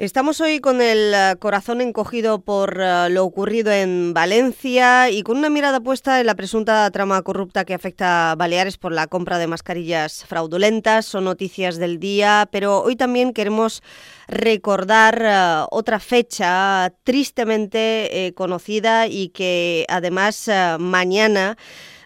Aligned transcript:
Estamos 0.00 0.40
hoy 0.40 0.60
con 0.60 0.80
el 0.80 1.12
eh, 1.12 1.36
corazón 1.38 1.82
encogido 1.82 2.40
por 2.40 2.80
eh, 2.80 3.10
lo 3.10 3.22
ocurrido 3.22 3.70
en 3.70 4.14
Valencia 4.14 5.10
y 5.10 5.22
con 5.22 5.36
una 5.36 5.50
mirada 5.50 5.78
puesta 5.78 6.20
en 6.20 6.26
la 6.26 6.34
presunta 6.34 6.90
trama 6.90 7.20
corrupta 7.20 7.66
que 7.66 7.74
afecta 7.74 8.30
a 8.30 8.34
Baleares 8.34 8.78
por 8.78 8.92
la 8.92 9.08
compra 9.08 9.36
de 9.36 9.46
mascarillas 9.46 10.24
fraudulentas. 10.24 11.04
Son 11.04 11.24
noticias 11.24 11.76
del 11.76 12.00
día, 12.00 12.48
pero 12.50 12.80
hoy 12.80 12.96
también 12.96 13.34
queremos 13.34 13.82
recordar 14.26 15.20
eh, 15.22 15.66
otra 15.70 16.00
fecha 16.00 16.94
tristemente 17.04 18.32
conocida 18.34 19.06
y 19.06 19.28
que 19.28 19.84
además 19.90 20.48
mañana 20.78 21.58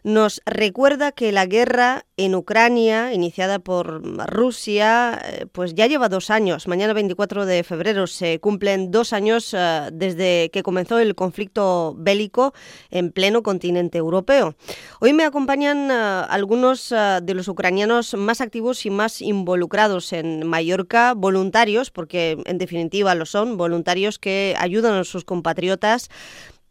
nos 0.04 0.42
recuerda 0.44 1.12
que 1.12 1.32
la 1.32 1.46
guerra 1.46 2.04
en 2.18 2.34
Ucrania, 2.34 3.14
iniciada 3.14 3.58
por 3.58 4.02
Rusia, 4.30 5.18
eh, 5.24 5.46
pues 5.50 5.74
ya 5.74 5.86
lleva 5.86 6.10
dos 6.10 6.28
años. 6.28 6.68
Mañana 6.68 6.92
24 6.92 7.46
de 7.46 7.64
febrero 7.64 8.06
se 8.06 8.38
cumplen 8.38 8.90
dos 8.90 9.14
años 9.14 9.54
eh, 9.54 9.88
desde 9.92 10.50
que 10.52 10.62
comenzó 10.62 10.98
el 10.98 11.14
conflicto 11.14 11.94
bélico 11.98 12.52
en 12.90 13.12
pleno 13.12 13.42
continente 13.42 13.96
europeo. 13.96 14.54
Hoy 15.00 15.14
me 15.14 15.24
acompañan 15.24 15.90
eh, 15.90 15.94
algunos 16.28 16.90
de 16.90 17.34
los 17.34 17.48
ucranianos 17.48 18.12
más 18.14 18.42
activos 18.42 18.84
y 18.84 18.90
más 18.90 19.22
involucrados 19.22 20.12
en 20.12 20.46
Mallorca, 20.46 21.14
voluntarios, 21.14 21.90
porque 21.90 22.36
en 22.44 22.58
definitiva 22.58 23.14
lo 23.14 23.24
son, 23.24 23.56
voluntarios 23.56 24.18
que 24.18 24.54
ayudan 24.58 24.94
a 24.94 25.04
sus 25.04 25.24
compatriotas 25.24 26.10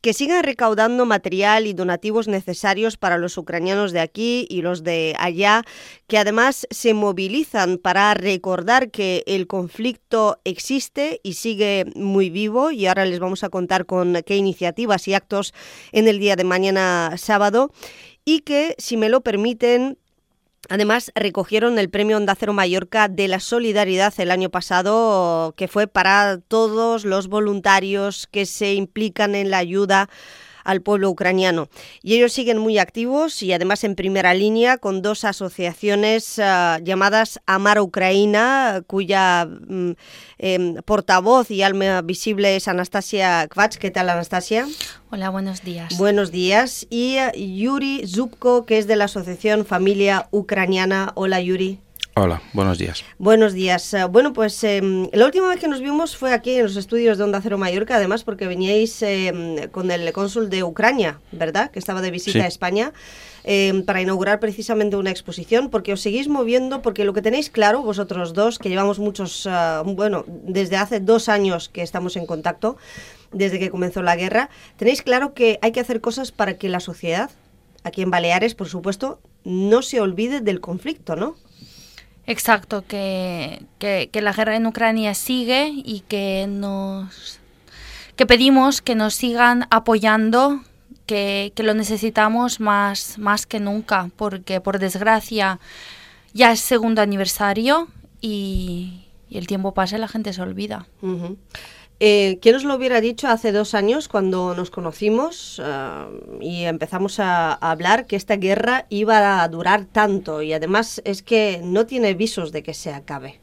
que 0.03 0.13
sigan 0.13 0.43
recaudando 0.43 1.05
material 1.05 1.65
y 1.65 1.71
donativos 1.71 2.27
necesarios 2.27 2.97
para 2.97 3.17
los 3.17 3.37
ucranianos 3.37 3.93
de 3.93 4.01
aquí 4.01 4.45
y 4.49 4.61
los 4.61 4.83
de 4.83 5.15
allá, 5.17 5.63
que 6.07 6.17
además 6.17 6.67
se 6.71 6.93
movilizan 6.93 7.77
para 7.77 8.13
recordar 8.13 8.91
que 8.91 9.23
el 9.27 9.47
conflicto 9.47 10.41
existe 10.43 11.21
y 11.23 11.35
sigue 11.35 11.85
muy 11.95 12.29
vivo. 12.29 12.71
Y 12.71 12.85
ahora 12.85 13.05
les 13.05 13.21
vamos 13.21 13.45
a 13.45 13.49
contar 13.49 13.85
con 13.85 14.21
qué 14.25 14.35
iniciativas 14.35 15.07
y 15.07 15.13
actos 15.13 15.53
en 15.93 16.09
el 16.09 16.19
día 16.19 16.35
de 16.35 16.43
mañana 16.43 17.13
sábado. 17.15 17.71
Y 18.25 18.41
que, 18.41 18.75
si 18.79 18.97
me 18.97 19.07
lo 19.07 19.21
permiten, 19.21 19.97
Además, 20.69 21.11
recogieron 21.15 21.77
el 21.77 21.89
premio 21.89 22.17
Onda 22.17 22.35
Cero 22.35 22.53
Mallorca 22.53 23.09
de 23.09 23.27
la 23.27 23.39
Solidaridad 23.39 24.13
el 24.17 24.31
año 24.31 24.49
pasado, 24.49 25.53
que 25.57 25.67
fue 25.67 25.87
para 25.87 26.39
todos 26.39 27.03
los 27.03 27.27
voluntarios 27.27 28.27
que 28.27 28.45
se 28.45 28.73
implican 28.73 29.35
en 29.35 29.51
la 29.51 29.57
ayuda 29.57 30.09
al 30.63 30.81
pueblo 30.81 31.09
ucraniano. 31.09 31.69
Y 32.01 32.15
ellos 32.15 32.33
siguen 32.33 32.57
muy 32.57 32.77
activos 32.77 33.43
y 33.43 33.53
además 33.53 33.83
en 33.83 33.95
primera 33.95 34.33
línea 34.33 34.77
con 34.77 35.01
dos 35.01 35.23
asociaciones 35.23 36.37
uh, 36.37 36.83
llamadas 36.83 37.39
Amar 37.45 37.79
Ucrania, 37.79 38.83
cuya 38.87 39.47
um, 39.47 39.95
eh, 40.39 40.75
portavoz 40.85 41.51
y 41.51 41.61
alma 41.63 42.01
visible 42.01 42.55
es 42.55 42.67
Anastasia 42.67 43.47
Kvach. 43.47 43.77
¿Qué 43.77 43.91
tal, 43.91 44.09
Anastasia? 44.09 44.67
Hola, 45.11 45.29
buenos 45.29 45.63
días. 45.63 45.97
Buenos 45.97 46.31
días. 46.31 46.87
Y 46.89 47.17
uh, 47.17 47.37
Yuri 47.37 48.07
Zubko, 48.07 48.65
que 48.65 48.77
es 48.77 48.87
de 48.87 48.95
la 48.95 49.05
Asociación 49.05 49.65
Familia 49.65 50.27
Ucraniana. 50.31 51.11
Hola, 51.15 51.41
Yuri. 51.41 51.79
Hola, 52.15 52.43
buenos 52.53 52.77
días. 52.77 53.03
Buenos 53.17 53.53
días. 53.53 53.91
Eh, 53.95 54.05
bueno, 54.05 54.33
pues 54.33 54.63
eh, 54.63 55.09
la 55.11 55.25
última 55.25 55.49
vez 55.49 55.59
que 55.59 55.67
nos 55.67 55.81
vimos 55.81 56.15
fue 56.15 56.31
aquí 56.31 56.51
en 56.51 56.63
los 56.63 56.75
estudios 56.75 57.17
de 57.17 57.23
Onda 57.23 57.41
Cero 57.41 57.57
Mallorca, 57.57 57.95
además 57.95 58.23
porque 58.23 58.45
veníais 58.45 59.01
eh, 59.01 59.67
con 59.71 59.89
el 59.89 60.13
cónsul 60.13 60.51
de 60.51 60.63
Ucrania, 60.63 61.19
¿verdad? 61.31 61.71
Que 61.71 61.79
estaba 61.79 62.01
de 62.01 62.11
visita 62.11 62.43
a 62.43 62.47
España. 62.47 62.93
para 63.87 63.99
inaugurar 63.99 64.39
precisamente 64.39 64.95
una 64.95 65.09
exposición, 65.09 65.71
porque 65.71 65.91
os 65.91 66.01
seguís 66.01 66.27
moviendo, 66.27 66.83
porque 66.83 67.03
lo 67.03 67.13
que 67.13 67.23
tenéis 67.23 67.49
claro, 67.49 67.81
vosotros 67.81 68.33
dos, 68.33 68.59
que 68.59 68.69
llevamos 68.69 68.99
muchos, 68.99 69.49
bueno, 69.83 70.23
desde 70.27 70.77
hace 70.77 70.99
dos 70.99 71.29
años 71.29 71.67
que 71.67 71.81
estamos 71.81 72.15
en 72.15 72.27
contacto, 72.27 72.77
desde 73.31 73.57
que 73.57 73.71
comenzó 73.71 74.03
la 74.03 74.15
guerra, 74.15 74.51
tenéis 74.77 75.01
claro 75.01 75.33
que 75.33 75.57
hay 75.63 75.71
que 75.71 75.79
hacer 75.79 75.99
cosas 75.99 76.31
para 76.31 76.57
que 76.57 76.69
la 76.69 76.79
sociedad, 76.79 77.31
aquí 77.83 78.03
en 78.03 78.11
Baleares, 78.11 78.53
por 78.53 78.69
supuesto, 78.69 79.19
no 79.43 79.81
se 79.81 79.99
olvide 79.99 80.41
del 80.41 80.61
conflicto, 80.61 81.15
¿no? 81.15 81.35
Exacto, 82.25 82.85
que, 82.87 83.65
que, 83.79 84.21
la 84.21 84.31
guerra 84.31 84.55
en 84.55 84.65
Ucrania 84.65 85.13
sigue 85.13 85.71
y 85.73 86.01
que 86.07 86.45
nos 86.47 87.39
que 88.15 88.25
pedimos 88.25 88.81
que 88.81 88.95
nos 88.95 89.15
sigan 89.15 89.67
apoyando, 89.71 90.61
que, 91.05 91.51
que, 91.55 91.63
lo 91.63 91.73
necesitamos 91.73 92.59
más, 92.59 93.17
más 93.17 93.45
que 93.45 93.59
nunca, 93.59 94.09
porque 94.15 94.61
por 94.61 94.79
desgracia 94.79 95.59
ya 96.33 96.51
es 96.51 96.59
segundo 96.59 97.01
aniversario 97.01 97.87
y, 98.21 98.99
el 99.29 99.47
tiempo 99.47 99.73
pasa 99.73 99.97
y 99.97 99.99
la 99.99 100.07
gente 100.07 100.31
se 100.31 100.41
olvida. 100.41 100.85
Eh, 101.99 102.39
¿Quién 102.41 102.55
os 102.55 102.63
lo 102.63 102.75
hubiera 102.75 103.01
dicho 103.01 103.27
hace 103.27 103.51
dos 103.51 103.73
años 103.73 104.07
cuando 104.07 104.55
nos 104.55 104.71
conocimos 104.71 105.61
eh, 105.63 106.05
y 106.41 106.63
empezamos 106.63 107.19
a, 107.19 107.53
hablar 107.53 108.07
que 108.07 108.15
esta 108.15 108.35
guerra 108.35 108.85
iba 108.89 109.41
a 109.41 109.47
durar 109.47 109.85
tanto 109.85 110.41
y 110.41 110.53
además 110.53 111.01
es 111.05 111.21
que 111.21 111.61
no 111.63 111.85
tiene 111.85 112.13
visos 112.13 112.51
de 112.51 112.63
que 112.63 112.73
se 112.73 112.93
acabe? 112.93 113.39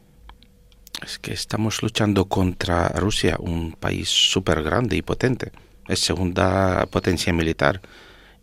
Es 1.02 1.18
que 1.18 1.32
estamos 1.32 1.82
luchando 1.82 2.26
contra 2.26 2.88
Rusia, 2.88 3.36
un 3.38 3.72
país 3.72 4.08
súper 4.08 4.62
grande 4.62 4.96
y 4.96 5.02
potente. 5.02 5.52
Es 5.88 6.00
segunda 6.00 6.86
potencia 6.86 7.32
militar 7.32 7.80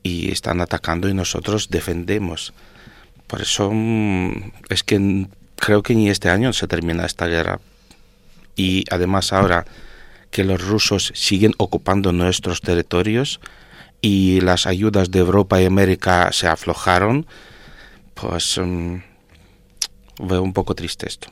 y 0.02 0.32
están 0.32 0.62
atacando 0.62 1.08
y 1.08 1.14
nosotros 1.14 1.70
defendemos. 1.70 2.54
Por 3.28 3.42
eso 3.42 3.70
mm, 3.72 4.52
es 4.70 4.84
que 4.84 5.28
creo 5.58 5.84
que 5.84 5.94
ni 5.94 6.10
este 6.10 6.30
año 6.30 6.54
se 6.54 6.68
termina 6.68 7.06
esta 7.06 7.28
guerra. 7.28 7.60
Y 8.56 8.86
además 8.90 9.34
ahora 9.34 9.66
que 10.38 10.44
los 10.44 10.62
rusos 10.62 11.12
siguen 11.16 11.54
ocupando 11.58 12.14
nuestros 12.14 12.62
territorios 12.62 13.40
y 14.02 14.40
las 14.42 14.68
ayudas 14.68 15.10
de 15.10 15.18
Europa 15.18 15.60
y 15.60 15.66
América 15.66 16.32
se 16.32 16.46
aflojaron, 16.46 17.26
pues 18.14 18.62
veo 20.20 20.44
un 20.44 20.54
poco 20.54 20.76
triste 20.76 21.08
esto. 21.08 21.28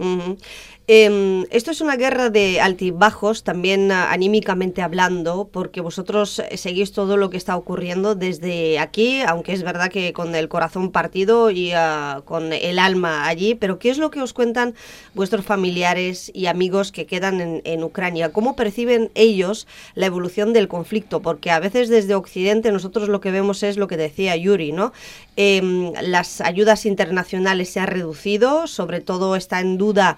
Em, 0.87 1.47
esto 1.49 1.71
es 1.71 1.81
una 1.81 1.95
guerra 1.95 2.29
de 2.29 2.61
altibajos, 2.61 3.43
también 3.43 3.91
ah, 3.91 4.11
anímicamente 4.11 4.83
hablando, 4.83 5.49
porque 5.51 5.81
vosotros 5.81 6.37
eh, 6.37 6.57
seguís 6.57 6.91
todo 6.91 7.17
lo 7.17 7.31
que 7.31 7.37
está 7.37 7.57
ocurriendo 7.57 8.13
desde 8.13 8.77
aquí, 8.77 9.21
aunque 9.21 9.53
es 9.53 9.63
verdad 9.63 9.89
que 9.89 10.13
con 10.13 10.35
el 10.35 10.47
corazón 10.47 10.91
partido 10.91 11.49
y 11.49 11.71
ah, 11.71 12.21
con 12.25 12.53
el 12.53 12.77
alma 12.77 13.27
allí, 13.27 13.55
pero 13.55 13.79
¿qué 13.79 13.89
es 13.89 13.97
lo 13.97 14.11
que 14.11 14.21
os 14.21 14.33
cuentan 14.33 14.75
vuestros 15.15 15.43
familiares 15.43 16.29
y 16.35 16.45
amigos 16.45 16.91
que 16.91 17.07
quedan 17.07 17.41
en, 17.41 17.61
en 17.65 17.83
Ucrania? 17.83 18.31
¿Cómo 18.31 18.55
perciben 18.55 19.09
ellos 19.15 19.65
la 19.95 20.05
evolución 20.05 20.53
del 20.53 20.67
conflicto? 20.67 21.19
Porque 21.19 21.49
a 21.49 21.59
veces 21.59 21.89
desde 21.89 22.13
Occidente 22.13 22.71
nosotros 22.71 23.09
lo 23.09 23.21
que 23.21 23.31
vemos 23.31 23.63
es 23.63 23.77
lo 23.77 23.87
que 23.87 23.97
decía 23.97 24.35
Yuri, 24.35 24.71
¿no? 24.71 24.93
Em, 25.35 25.93
las 26.01 26.41
ayudas 26.41 26.85
internacionales 26.85 27.69
se 27.69 27.79
han 27.79 27.87
reducido, 27.87 28.67
sobre 28.67 29.01
todo 29.01 29.35
está 29.35 29.59
en 29.61 29.79
duda 29.79 30.17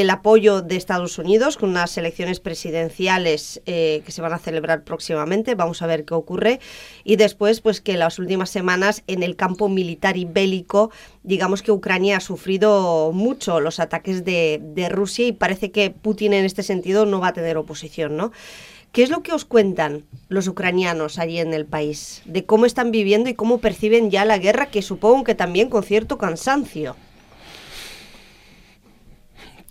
el 0.00 0.10
apoyo 0.10 0.62
de 0.62 0.76
Estados 0.76 1.18
Unidos 1.18 1.56
con 1.56 1.70
unas 1.70 1.96
elecciones 1.98 2.40
presidenciales 2.40 3.62
eh, 3.66 4.02
que 4.04 4.12
se 4.12 4.22
van 4.22 4.32
a 4.32 4.38
celebrar 4.38 4.84
próximamente. 4.84 5.54
Vamos 5.54 5.82
a 5.82 5.86
ver 5.86 6.04
qué 6.04 6.14
ocurre. 6.14 6.60
Y 7.04 7.16
después, 7.16 7.60
pues 7.60 7.80
que 7.80 7.96
las 7.96 8.18
últimas 8.18 8.50
semanas 8.50 9.02
en 9.06 9.22
el 9.22 9.36
campo 9.36 9.68
militar 9.68 10.16
y 10.16 10.24
bélico, 10.24 10.90
digamos 11.22 11.62
que 11.62 11.72
Ucrania 11.72 12.18
ha 12.18 12.20
sufrido 12.20 13.12
mucho 13.12 13.60
los 13.60 13.80
ataques 13.80 14.24
de, 14.24 14.60
de 14.62 14.88
Rusia 14.88 15.26
y 15.26 15.32
parece 15.32 15.70
que 15.70 15.90
Putin 15.90 16.32
en 16.32 16.44
este 16.44 16.62
sentido 16.62 17.06
no 17.06 17.20
va 17.20 17.28
a 17.28 17.32
tener 17.32 17.56
oposición, 17.56 18.16
¿no? 18.16 18.32
¿Qué 18.94 19.02
es 19.02 19.10
lo 19.10 19.24
que 19.24 19.32
os 19.32 19.44
cuentan 19.44 20.04
los 20.28 20.46
ucranianos 20.46 21.18
allí 21.18 21.40
en 21.40 21.52
el 21.52 21.66
país? 21.66 22.22
De 22.26 22.44
cómo 22.44 22.64
están 22.64 22.92
viviendo 22.92 23.28
y 23.28 23.34
cómo 23.34 23.58
perciben 23.58 24.08
ya 24.08 24.24
la 24.24 24.38
guerra, 24.38 24.66
que 24.66 24.82
supongo 24.82 25.24
que 25.24 25.34
también 25.34 25.68
con 25.68 25.82
cierto 25.82 26.16
cansancio. 26.16 26.94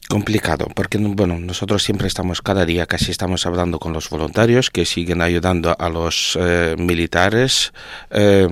Complicado, 0.09 0.67
porque 0.75 0.97
bueno, 0.97 1.39
nosotros 1.39 1.83
siempre 1.83 2.07
estamos, 2.07 2.41
cada 2.41 2.65
día 2.65 2.85
casi 2.85 3.11
estamos 3.11 3.45
hablando 3.45 3.79
con 3.79 3.93
los 3.93 4.09
voluntarios 4.09 4.69
que 4.69 4.85
siguen 4.85 5.21
ayudando 5.21 5.75
a 5.77 5.89
los 5.89 6.37
eh, 6.39 6.75
militares. 6.77 7.73
Eh, 8.11 8.47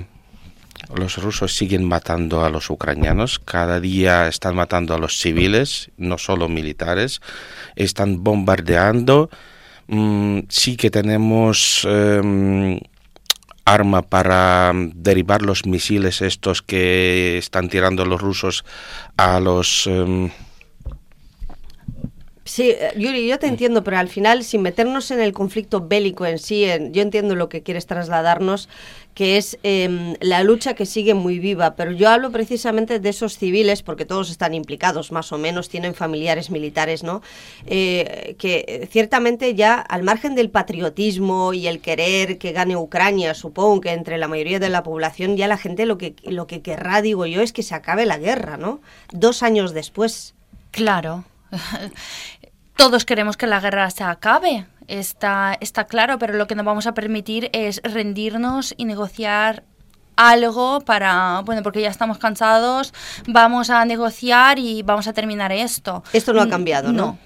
los 0.95 1.17
rusos 1.17 1.55
siguen 1.55 1.85
matando 1.85 2.43
a 2.43 2.49
los 2.49 2.69
ucranianos, 2.69 3.39
cada 3.39 3.79
día 3.79 4.27
están 4.27 4.55
matando 4.55 4.93
a 4.93 4.97
los 4.97 5.17
civiles, 5.17 5.91
no 5.97 6.17
solo 6.17 6.49
militares, 6.49 7.21
están 7.75 8.23
bombardeando 8.23 9.29
Mm, 9.91 10.47
sí 10.47 10.77
que 10.77 10.89
tenemos 10.89 11.85
em, 11.85 12.79
arma 13.65 14.01
para 14.03 14.71
derribar 14.95 15.41
los 15.41 15.65
misiles 15.65 16.21
estos 16.21 16.61
que 16.61 17.37
están 17.37 17.67
tirando 17.69 18.05
los 18.05 18.21
rusos 18.21 18.63
a 19.17 19.39
los... 19.41 19.87
Sí, 22.51 22.71
eh, 22.71 22.91
Yuri, 22.97 23.25
yo 23.29 23.39
te 23.39 23.47
entiendo, 23.47 23.81
pero 23.81 23.97
al 23.97 24.09
final, 24.09 24.43
sin 24.43 24.61
meternos 24.61 25.09
en 25.11 25.21
el 25.21 25.31
conflicto 25.31 25.87
bélico 25.87 26.25
en 26.25 26.37
sí, 26.37 26.65
yo 26.91 27.01
entiendo 27.01 27.33
lo 27.33 27.47
que 27.47 27.63
quieres 27.63 27.85
trasladarnos, 27.85 28.67
que 29.13 29.37
es 29.37 29.57
em, 29.63 30.15
la 30.19 30.43
lucha 30.43 30.73
que 30.73 30.85
sigue 30.85 31.13
muy 31.13 31.39
viva, 31.39 31.77
pero 31.77 31.93
yo 31.93 32.09
hablo 32.09 32.29
precisamente 32.29 32.99
de 32.99 33.07
esos 33.07 33.37
civiles, 33.37 33.83
porque 33.83 34.03
todos 34.03 34.29
están 34.29 34.53
implicados, 34.53 35.13
más 35.13 35.31
o 35.31 35.37
menos, 35.37 35.69
tienen 35.69 35.95
familiares 35.95 36.51
militares, 36.51 37.03
¿no? 37.03 37.21
Eh, 37.67 38.35
que 38.37 38.85
ciertamente 38.91 39.55
ya, 39.55 39.75
al 39.75 40.03
margen 40.03 40.35
del 40.35 40.49
patriotismo 40.49 41.53
y 41.53 41.67
el 41.67 41.79
querer 41.79 42.37
que 42.37 42.51
gane 42.51 42.75
Ucrania, 42.75 43.33
supongo 43.33 43.79
que 43.79 43.93
entre 43.93 44.17
la 44.17 44.27
mayoría 44.27 44.59
de 44.59 44.67
la 44.67 44.83
población, 44.83 45.37
ya 45.37 45.47
la 45.47 45.57
gente 45.57 45.85
lo 45.85 45.97
que, 45.97 46.15
lo 46.25 46.47
que 46.47 46.61
querrá, 46.61 47.01
digo 47.01 47.25
yo, 47.25 47.41
es 47.41 47.53
que 47.53 47.63
se 47.63 47.75
acabe 47.75 48.05
la 48.05 48.17
guerra, 48.17 48.57
¿no? 48.57 48.81
Dos 49.13 49.41
años 49.41 49.73
después. 49.73 50.35
Claro. 50.71 51.23
Todos 52.81 53.05
queremos 53.05 53.37
que 53.37 53.45
la 53.45 53.59
guerra 53.59 53.91
se 53.91 54.03
acabe, 54.03 54.65
está, 54.87 55.55
está 55.59 55.83
claro, 55.83 56.17
pero 56.17 56.33
lo 56.33 56.47
que 56.47 56.55
no 56.55 56.63
vamos 56.63 56.87
a 56.87 56.95
permitir 56.95 57.51
es 57.53 57.79
rendirnos 57.83 58.73
y 58.75 58.85
negociar 58.85 59.61
algo 60.15 60.81
para, 60.81 61.43
bueno, 61.45 61.61
porque 61.61 61.79
ya 61.79 61.89
estamos 61.89 62.17
cansados, 62.17 62.91
vamos 63.27 63.69
a 63.69 63.85
negociar 63.85 64.57
y 64.57 64.81
vamos 64.81 65.05
a 65.05 65.13
terminar 65.13 65.51
esto. 65.51 66.03
Esto 66.11 66.33
no 66.33 66.41
ha 66.41 66.49
cambiado, 66.49 66.91
¿no? 66.91 67.19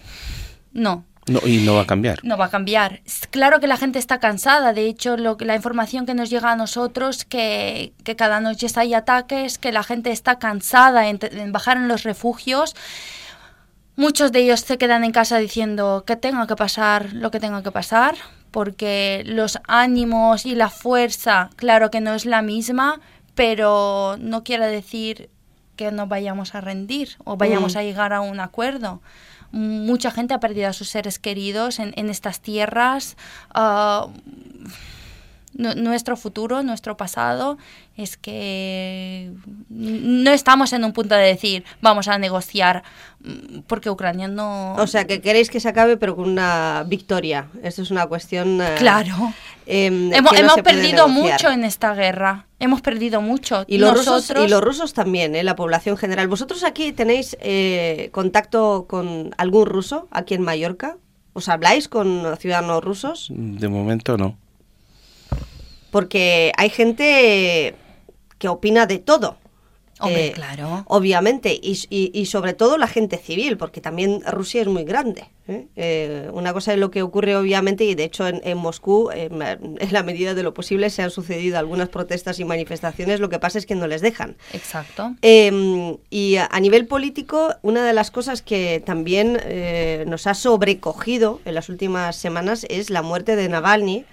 No. 0.74 1.06
No, 1.28 1.40
y 1.48 1.60
no 1.60 1.76
va 1.76 1.84
a 1.84 1.88
cambiar. 1.88 2.20
No 2.24 2.36
va 2.36 2.46
a 2.46 2.50
cambiar. 2.50 3.00
Claro 3.32 3.62
que 3.62 3.68
la 3.68 3.78
gente 3.78 3.98
está 3.98 4.20
cansada. 4.20 4.74
De 4.74 4.88
hecho, 4.88 5.16
lo, 5.16 5.38
la 5.40 5.56
información 5.56 6.06
que 6.06 6.14
nos 6.16 6.30
llega 6.30 6.52
a 6.52 6.58
nosotros, 6.58 7.24
que, 7.24 7.94
que 8.04 8.18
cada 8.18 8.42
noche 8.42 8.68
hay 8.76 8.94
ataques, 8.94 9.58
que 9.58 9.72
la 9.72 9.84
gente 9.84 10.12
está 10.12 10.38
cansada 10.38 11.08
en 11.08 11.52
bajar 11.54 11.78
en 11.78 11.88
los 11.88 12.04
refugios. 12.04 12.76
Muchos 13.96 14.32
de 14.32 14.40
ellos 14.40 14.60
se 14.62 14.78
quedan 14.78 15.04
en 15.04 15.12
casa 15.12 15.38
diciendo 15.38 16.04
que 16.06 16.16
tenga 16.16 16.48
que 16.48 16.56
pasar 16.56 17.14
lo 17.14 17.32
que 17.32 17.40
tenga 17.40 17.64
que 17.64 17.72
pasar, 17.72 18.16
porque 18.52 19.24
los 19.26 19.60
ánimos 19.68 20.46
y 20.46 20.56
la 20.56 20.70
fuerza, 20.70 21.50
claro 21.56 21.92
que 21.92 22.02
no 22.02 22.14
es 22.14 22.26
la 22.26 22.42
misma, 22.42 23.00
pero 23.36 24.18
no 24.20 24.44
quiere 24.44 24.68
decir 24.68 25.30
que 25.76 25.92
no 25.92 26.08
vayamos 26.08 26.56
a 26.56 26.62
rendir 26.62 27.18
o 27.24 27.38
vayamos 27.38 27.76
mm. 27.76 27.78
a 27.78 27.84
llegar 27.84 28.14
a 28.14 28.22
un 28.22 28.40
acuerdo. 28.40 29.02
Mucha 29.52 30.12
gente 30.12 30.34
ha 30.34 30.40
perdido 30.40 30.70
a 30.70 30.74
sus 30.74 30.90
seres 30.90 31.20
queridos 31.20 31.80
en, 31.80 31.94
en 31.96 32.10
estas 32.10 32.42
tierras. 32.42 33.16
Uh, 33.54 34.12
nuestro 35.56 36.18
futuro, 36.18 36.64
nuestro 36.64 36.98
pasado, 36.98 37.58
es 37.96 38.18
que 38.18 39.32
no 39.70 40.32
estamos 40.32 40.74
en 40.74 40.84
un 40.84 40.92
punto 40.92 41.16
de 41.16 41.24
decir 41.24 41.64
vamos 41.82 42.08
a 42.10 42.18
negociar 42.18 42.84
mm, 43.24 43.60
porque 43.68 43.90
Ucrania 43.90 44.28
no... 44.28 44.76
O 44.76 44.88
sea, 44.88 45.08
que 45.08 45.22
queréis 45.22 45.50
que 45.50 45.60
se 45.60 45.70
acabe 45.70 45.98
pero 45.98 46.16
con 46.16 46.30
una 46.30 46.84
victoria. 46.88 47.48
Esto 47.64 47.82
es 47.84 47.92
una 47.92 48.06
cuestión... 48.08 48.62
Eh, 48.62 48.76
claro. 48.78 49.34
Em, 49.66 50.14
hemos, 50.14 50.62
perdido 50.62 51.08
mucho 51.08 51.50
en 51.50 51.64
esta 51.64 51.94
guerra. 51.96 52.48
Hemos 52.60 52.82
perdido 52.82 53.22
mucho. 53.22 53.64
Y 53.68 53.78
los, 53.78 53.94
rusos, 53.94 54.32
y 54.38 54.48
los 54.48 54.62
rusos 54.62 54.94
también, 54.94 55.36
¿eh? 55.36 55.44
la 55.44 55.56
población 55.56 55.98
general. 55.98 56.28
¿Vosotros 56.28 56.64
aquí 56.64 56.92
tenéis 56.92 57.38
eh, 57.40 58.10
contacto 58.12 58.86
con 58.88 59.34
algún 59.38 59.66
ruso 59.66 60.08
aquí 60.12 60.34
en 60.34 60.42
Mallorca? 60.42 60.98
¿Os 61.34 61.50
habláis 61.50 61.88
con 61.88 62.38
ciudadanos 62.38 62.84
rusos? 62.84 63.28
De 63.30 63.68
momento 63.68 64.18
no 64.18 64.38
porque 65.96 66.52
hay 66.58 66.70
gente 66.70 67.74
que 68.38 68.50
opina 68.50 68.86
de 68.86 69.00
todo. 69.00 69.38
Hombre, 70.02 70.28
eh, 70.28 70.32
claro. 70.34 70.84
Obviamente, 70.90 71.58
y, 71.58 72.26
sobre 72.26 72.54
todo 72.54 72.78
la 72.78 72.88
gente 72.88 73.18
civil, 73.18 73.56
porque 73.56 73.80
también 73.80 74.22
Rusia 74.30 74.62
es 74.62 74.68
muy 74.68 74.84
grande. 74.84 75.30
¿eh? 75.48 75.68
Eh, 75.78 76.30
una 76.34 76.52
cosa 76.52 76.74
es 76.74 76.80
lo 76.80 76.92
que 76.92 77.02
ocurre, 77.02 77.38
obviamente, 77.38 77.86
y 77.86 77.96
de 77.96 78.04
hecho 78.04 78.28
en, 78.28 78.58
Moscú, 78.58 79.10
en 79.10 79.40
la 79.40 80.04
medida 80.04 80.34
de 80.34 80.44
lo 80.44 80.54
posible, 80.54 80.90
se 80.90 81.02
han 81.02 81.12
sucedido 81.12 81.58
algunas 81.58 81.88
protestas 81.88 82.42
y 82.42 82.44
manifestaciones, 82.44 83.22
lo 83.22 83.30
que 83.30 83.40
pasa 83.40 83.58
es 83.58 83.66
que 83.66 83.76
no 83.76 83.88
les 83.88 84.02
dejan. 84.02 84.36
Exacto. 84.52 85.16
Em, 85.22 85.96
y 86.10 86.36
a, 86.36 86.60
nivel 86.60 86.88
político, 86.88 87.56
una 87.62 87.86
de 87.86 87.94
las 87.94 88.12
cosas 88.12 88.42
que 88.42 88.84
también 88.86 89.40
nos 90.08 90.28
ha 90.28 90.34
sobrecogido 90.34 91.40
en 91.46 91.56
las 91.56 91.70
últimas 91.70 92.18
semanas 92.18 92.66
es 92.70 92.90
la 92.90 93.02
muerte 93.02 93.38
de 93.38 93.48
Navalny 93.48 94.04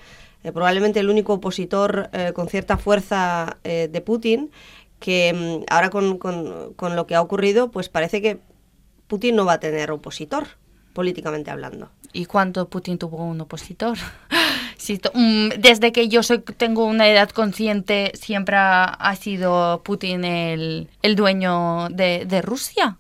eh, 0.45 0.53
probablemente 0.53 1.01
el 1.01 1.09
único 1.09 1.35
opositor 1.35 2.11
eh, 2.13 2.33
con 2.35 2.49
cierta 2.49 2.77
fuerza 2.77 3.59
eh, 3.65 3.89
de 3.91 4.01
Putin, 4.01 4.51
que 4.99 5.33
mm, 5.33 5.65
ahora 5.73 5.91
con, 5.91 6.19
con, 6.19 6.97
lo 6.97 7.07
que 7.07 7.15
ha 7.15 7.21
ocurrido, 7.21 7.71
pues 7.71 7.89
parece 7.89 8.21
que 8.21 8.39
Putin 9.07 9.37
no 9.37 9.45
va 9.45 9.55
a 9.55 9.61
tener 9.61 9.91
opositor, 9.91 10.47
políticamente 10.93 11.51
hablando. 11.51 11.91
¿Y 12.13 12.27
cuánto 12.27 12.69
Putin 12.69 12.99
tuvo 12.99 13.25
un 13.25 13.41
opositor? 13.41 13.99
Mm, 15.15 15.51
desde 15.61 15.93
que 15.93 16.09
yo 16.09 16.25
soy, 16.25 16.41
tengo 16.41 16.85
una 16.85 17.09
edad 17.09 17.31
consciente, 17.31 18.11
siempre 18.15 18.57
ha, 18.59 19.17
sido 19.17 19.81
Putin 19.85 20.25
el, 20.25 20.89
el 21.03 21.15
dueño 21.15 21.89
de, 21.91 22.25
de 22.27 22.43
Rusia. 22.43 22.99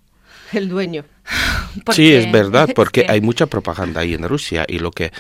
El 0.52 0.68
dueño. 0.68 1.04
Sí, 1.92 2.12
es 2.12 2.30
verdad, 2.30 2.70
porque 2.74 3.06
hay 3.08 3.20
mucha 3.20 3.46
propaganda 3.46 4.00
ahí 4.00 4.14
en 4.14 4.28
Rusia 4.28 4.64
y 4.69 4.78
lo 4.78 4.90
que 4.90 5.12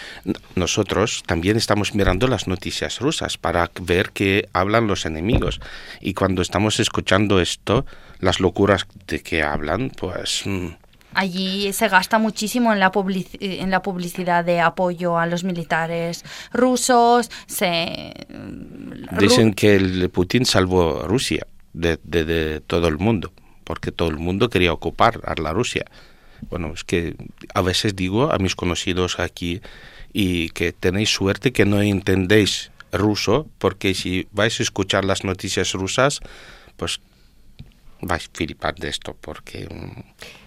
nosotros 0.54 1.22
también 1.26 1.56
estamos 1.56 1.94
mirando 1.94 2.28
las 2.28 2.46
noticias 2.46 3.00
rusas 3.00 3.38
para 3.38 3.70
ver 3.80 4.10
qué 4.12 4.48
hablan 4.52 4.86
los 4.86 5.06
enemigos. 5.06 5.60
Y 6.00 6.14
cuando 6.14 6.42
estamos 6.42 6.80
escuchando 6.80 7.40
esto, 7.40 7.86
las 8.20 8.40
locuras 8.40 8.86
de 9.06 9.20
que 9.20 9.42
hablan, 9.42 9.90
pues... 9.90 10.42
Mm. 10.44 10.68
Allí 11.14 11.74
se 11.74 11.88
gasta 11.88 12.18
muchísimo 12.18 12.72
en 12.72 12.80
la, 12.80 12.90
en 13.38 13.70
la 13.70 13.82
publicidad 13.82 14.46
de 14.46 14.60
apoyo 14.60 15.18
a 15.18 15.26
los 15.26 15.44
militares 15.44 16.24
rusos. 16.54 17.30
Se... 17.46 18.14
Dicen 19.18 19.52
que 19.52 19.76
el 19.76 20.08
Putin 20.08 20.46
salvó 20.46 21.06
Rusia 21.06 21.46
de, 21.74 21.98
de, 22.02 22.24
de 22.24 22.60
todo 22.60 22.88
el 22.88 22.96
mundo 22.96 23.30
porque 23.64 23.92
todo 23.92 24.08
el 24.08 24.18
mundo 24.18 24.50
quería 24.50 24.72
ocupar 24.72 25.20
a 25.24 25.40
la 25.40 25.52
Rusia. 25.52 25.86
Bueno, 26.50 26.72
es 26.74 26.84
que 26.84 27.16
a 27.54 27.62
veces 27.62 27.96
digo 27.96 28.32
a 28.32 28.38
mis 28.38 28.54
conocidos 28.54 29.18
aquí 29.18 29.60
y 30.12 30.50
que 30.50 30.72
tenéis 30.72 31.10
suerte 31.10 31.52
que 31.52 31.64
no 31.64 31.80
entendéis 31.80 32.70
ruso, 32.92 33.46
porque 33.58 33.94
si 33.94 34.28
vais 34.32 34.58
a 34.60 34.62
escuchar 34.62 35.04
las 35.04 35.24
noticias 35.24 35.72
rusas, 35.72 36.20
pues 36.76 37.00
vais 38.02 38.26
a 38.26 38.30
flipar 38.32 38.74
de 38.74 38.88
esto, 38.88 39.16
porque... 39.20 39.68
Mm, 39.70 40.02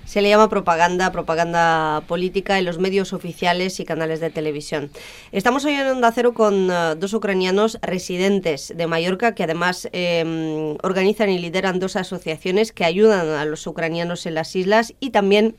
Se 0.05 0.21
le 0.21 0.29
llama 0.29 0.49
propaganda, 0.49 1.11
propaganda 1.11 2.03
política 2.07 2.59
en 2.59 2.65
los 2.65 2.77
medios 2.77 3.13
oficiales 3.13 3.79
y 3.79 3.85
canales 3.85 4.19
de 4.19 4.29
televisión. 4.29 4.91
Estamos 5.31 5.65
hoy 5.65 5.73
en 5.73 5.87
Onda 5.87 6.11
Cero 6.11 6.33
con 6.33 6.69
eh, 6.69 6.95
dos 6.95 7.13
ucranianos 7.13 7.79
residentes 7.81 8.73
de 8.75 8.85
Mallorca 8.85 9.33
que 9.33 9.43
además 9.43 9.89
em, 9.93 10.77
organizan 10.83 11.29
y 11.29 11.39
lideran 11.39 11.79
dos 11.79 11.95
asociaciones 11.95 12.71
que 12.71 12.85
ayudan 12.85 13.29
a 13.29 13.45
los 13.45 13.65
ucranianos 13.65 14.27
en 14.27 14.35
las 14.35 14.55
islas 14.55 14.93
y 14.99 15.09
también 15.09 15.55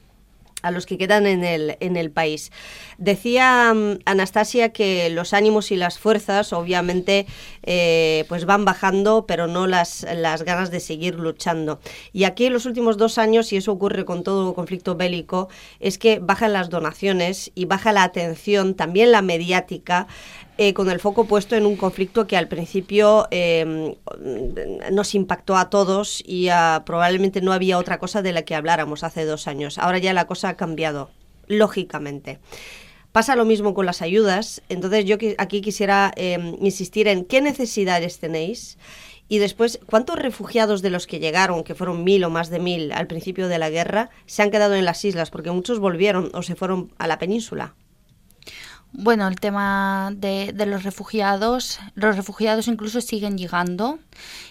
a 0.66 0.70
los 0.70 0.86
que 0.86 0.98
quedan 0.98 1.26
en 1.26 1.44
el, 1.44 1.76
en 1.80 1.96
el 1.96 2.10
país. 2.10 2.50
Decía 2.98 3.72
mm, 3.72 4.00
Anastasia 4.04 4.72
que 4.72 5.08
los 5.10 5.32
ánimos 5.32 5.70
y 5.70 5.76
las 5.76 5.98
fuerzas 5.98 6.52
obviamente 6.52 7.26
eh, 7.62 8.24
pues 8.28 8.44
van 8.44 8.64
bajando, 8.64 9.26
pero 9.26 9.46
no 9.46 9.66
las, 9.66 10.06
las 10.14 10.42
ganas 10.42 10.70
de 10.70 10.80
seguir 10.80 11.16
luchando. 11.16 11.80
Y 12.12 12.24
aquí 12.24 12.46
en 12.46 12.52
los 12.52 12.66
últimos 12.66 12.96
dos 12.96 13.18
años, 13.18 13.52
y 13.52 13.56
eso 13.56 13.72
ocurre 13.72 14.04
con 14.04 14.22
todo 14.22 14.54
conflicto 14.54 14.96
bélico, 14.96 15.48
es 15.80 15.98
que 15.98 16.18
bajan 16.18 16.52
las 16.52 16.70
donaciones 16.70 17.52
y 17.54 17.66
baja 17.66 17.92
la 17.92 18.02
atención, 18.02 18.74
también 18.74 19.12
la 19.12 19.22
mediática, 19.22 20.06
eh, 20.58 20.72
con 20.72 20.90
el 20.90 21.00
foco 21.00 21.26
puesto 21.26 21.54
en 21.54 21.66
un 21.66 21.76
conflicto 21.76 22.26
que 22.26 22.36
al 22.36 22.48
principio 22.48 23.28
em, 23.30 23.94
nos 24.90 25.14
impactó 25.14 25.56
a 25.56 25.70
todos 25.70 26.22
y 26.26 26.48
probablemente 26.84 27.40
no 27.40 27.52
había 27.52 27.78
otra 27.78 27.98
cosa 27.98 28.22
de 28.22 28.32
la 28.32 28.42
que 28.42 28.54
habláramos 28.54 29.04
hace 29.04 29.24
dos 29.24 29.48
años. 29.48 29.78
Ahora 29.78 29.98
ya 29.98 30.12
la 30.12 30.26
cosa 30.26 30.50
ha 30.50 30.56
cambiado, 30.56 31.10
lógicamente. 31.46 32.38
Pasa 33.12 33.36
lo 33.36 33.44
mismo 33.44 33.74
con 33.74 33.86
las 33.86 34.02
ayudas, 34.02 34.62
entonces 34.68 35.04
yo 35.06 35.16
aquí 35.38 35.60
quisiera 35.60 36.12
em, 36.16 36.56
insistir 36.60 37.08
en 37.08 37.24
qué 37.24 37.40
necesidades 37.40 38.18
tenéis 38.18 38.76
y 39.28 39.38
después 39.38 39.80
cuántos 39.86 40.16
refugiados 40.16 40.82
de 40.82 40.90
los 40.90 41.06
que 41.06 41.18
llegaron, 41.18 41.64
que 41.64 41.74
fueron 41.74 42.04
mil 42.04 42.24
o 42.24 42.30
más 42.30 42.50
de 42.50 42.58
mil 42.58 42.92
al 42.92 43.06
principio 43.06 43.48
de 43.48 43.58
la 43.58 43.70
guerra, 43.70 44.10
se 44.26 44.42
han 44.42 44.50
quedado 44.50 44.74
en 44.74 44.84
las 44.84 45.04
islas, 45.04 45.30
porque 45.30 45.50
muchos 45.50 45.78
volvieron 45.78 46.30
o 46.34 46.42
se 46.42 46.54
fueron 46.54 46.92
a 46.98 47.06
la 47.06 47.18
península. 47.18 47.74
Bueno, 48.92 49.28
el 49.28 49.38
tema 49.38 50.10
de, 50.16 50.54
los 50.66 50.82
refugiados, 50.82 51.80
los 51.94 52.16
refugiados 52.16 52.66
incluso 52.66 53.02
siguen 53.02 53.36
llegando, 53.36 53.98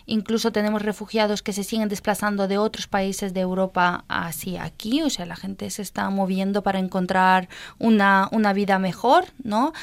incluso 0.05 0.51
tenemos 0.51 0.83
refugiados 0.83 1.41
que 1.41 1.51
se 1.51 1.63
siguen 1.63 1.89
desplazando 1.89 2.47
de 2.47 2.59
otros 2.59 2.85
países 2.85 3.33
de 3.33 3.39
Europa 3.39 4.03
hacia 4.07 4.63
aquí, 4.63 5.01
o 5.01 5.09
sea, 5.09 5.25
la 5.25 5.35
gente 5.35 5.69
se 5.71 5.81
está 5.81 6.09
moviendo 6.11 6.61
para 6.61 6.77
encontrar 6.77 7.49
una, 7.79 8.29
vida 8.53 8.77
mejor, 8.77 9.25
¿no? 9.43 9.73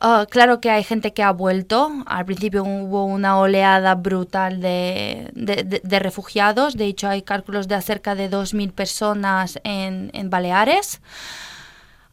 Ah, 0.00 0.26
claro 0.28 0.60
que 0.60 0.70
hay 0.70 0.82
gente 0.82 1.12
que 1.12 1.22
ha 1.22 1.30
vuelto, 1.30 1.92
al 2.06 2.24
principio 2.24 2.64
hubo 2.64 3.04
una 3.04 3.38
oleada 3.38 3.94
brutal 3.94 4.60
de, 4.60 5.30
de, 5.34 5.98
refugiados, 6.00 6.76
de 6.76 6.86
hecho 6.86 7.08
hay 7.08 7.22
cálculos 7.22 7.68
de 7.68 7.80
cerca 7.82 8.16
de 8.16 8.28
2.000 8.28 8.72
personas 8.72 9.60
en, 9.62 10.10
en 10.12 10.28
Baleares. 10.28 11.00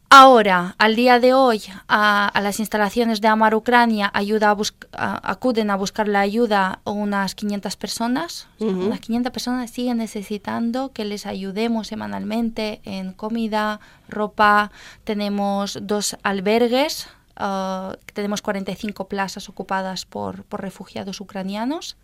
Ahora, 0.08 0.76
al 0.78 0.94
día 0.94 1.18
de 1.18 1.34
hoy, 1.34 1.62
a, 1.88 2.32
las 2.40 2.60
instalaciones 2.60 3.20
de 3.20 3.28
Amar 3.28 3.54
Ucrania 3.54 4.10
ayuda 4.14 4.56
acuden 4.92 5.70
a 5.70 5.76
buscar 5.76 6.06
la 6.06 6.20
ayuda 6.20 6.78
unas 6.84 7.34
500 7.34 7.76
personas. 7.76 8.48
Unas 8.60 9.00
500 9.00 9.32
personas 9.32 9.70
siguen 9.70 9.98
necesitando 9.98 10.92
que 10.92 11.04
les 11.04 11.26
ayudemos 11.26 11.88
semanalmente 11.88 12.80
en 12.84 13.12
comida, 13.12 13.80
ropa. 14.08 14.70
Tenemos 15.04 15.78
dos 15.82 16.16
albergues 16.22 17.08
Uh, 17.38 17.96
tenemos 18.14 18.40
45 18.40 19.08
plazas 19.08 19.48
ocupadas 19.48 20.06
por, 20.06 20.44
por 20.44 20.62
refugiados 20.62 21.20
ucranianos. 21.20 21.96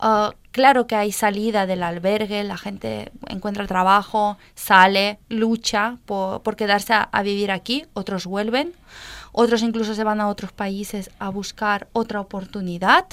Uh, 0.00 0.34
claro 0.50 0.86
que 0.86 0.96
hay 0.96 1.12
salida 1.12 1.66
del 1.66 1.82
albergue, 1.82 2.42
la 2.42 2.56
gente 2.56 3.12
encuentra 3.28 3.66
trabajo, 3.66 4.36
sale, 4.54 5.18
lucha 5.28 5.98
por, 6.06 6.56
quedarse 6.56 6.92
a, 6.94 7.22
vivir 7.22 7.52
aquí, 7.52 7.86
otros 7.94 8.26
vuelven, 8.26 8.72
otros 9.32 9.62
incluso 9.62 9.94
se 9.94 10.04
van 10.04 10.20
a 10.20 10.28
otros 10.28 10.52
países 10.52 11.10
a 11.18 11.28
buscar 11.28 11.86
otra 11.92 12.20
oportunidad, 12.20 13.06